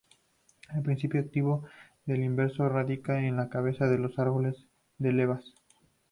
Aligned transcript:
El 0.73 0.81
principio 0.81 1.19
activo 1.21 1.63
del 2.07 2.23
invento 2.23 2.67
radica 2.67 3.19
en 3.23 3.35
las 3.35 3.49
cabezas 3.49 3.91
de 3.91 3.99
los 3.99 4.17
árboles 4.17 4.55
de 4.97 5.11
levas. 5.13 5.53